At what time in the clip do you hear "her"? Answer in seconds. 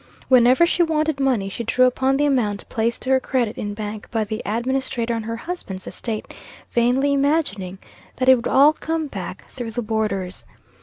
3.11-3.19, 5.21-5.35